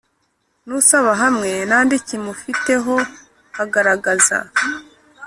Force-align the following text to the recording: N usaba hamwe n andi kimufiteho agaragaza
N 0.67 0.69
usaba 0.79 1.11
hamwe 1.21 1.51
n 1.69 1.71
andi 1.79 1.95
kimufiteho 2.07 2.95
agaragaza 3.63 4.37